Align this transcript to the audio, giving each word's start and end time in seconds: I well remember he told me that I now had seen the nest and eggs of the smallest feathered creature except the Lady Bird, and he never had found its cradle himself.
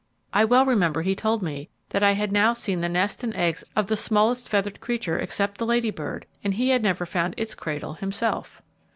I 0.33 0.45
well 0.45 0.65
remember 0.65 1.03
he 1.03 1.13
told 1.13 1.43
me 1.43 1.69
that 1.89 2.01
I 2.01 2.13
now 2.25 2.47
had 2.47 2.57
seen 2.57 2.81
the 2.81 2.89
nest 2.89 3.23
and 3.23 3.35
eggs 3.35 3.63
of 3.75 3.85
the 3.85 3.95
smallest 3.95 4.49
feathered 4.49 4.81
creature 4.81 5.19
except 5.19 5.59
the 5.59 5.65
Lady 5.67 5.91
Bird, 5.91 6.25
and 6.43 6.55
he 6.55 6.75
never 6.79 7.05
had 7.05 7.11
found 7.11 7.33
its 7.37 7.53
cradle 7.53 7.93
himself. 7.93 8.63